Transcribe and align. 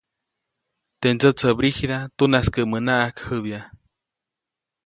Teʼ 0.99 1.13
ndsätsäbrigida 1.15 1.97
tunaskäʼmänaʼajk 2.15 3.17
jäbya. 3.27 3.61